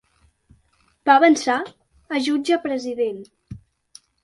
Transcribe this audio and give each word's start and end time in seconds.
Va 1.09 1.17
avançar 1.21 1.59
a 2.17 2.23
Jutge 2.29 2.59
President. 2.65 3.23